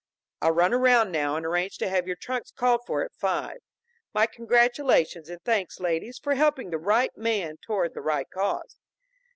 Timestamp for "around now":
0.73-1.35